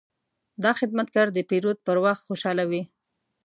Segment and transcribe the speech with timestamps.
[0.63, 2.83] دا خدمتګر د پیرود پر وخت خوشحاله وي.